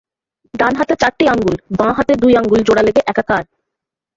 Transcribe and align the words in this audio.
ডান 0.53 0.73
হাতে 0.75 0.95
চারটি 1.01 1.25
আঙুল, 1.33 1.55
বাঁ 1.77 1.91
হাতে 1.97 2.13
দুই 2.21 2.33
আঙুল 2.37 2.59
জোড়া 2.67 2.83
লেগে 2.83 3.01
একাকার। 3.07 3.43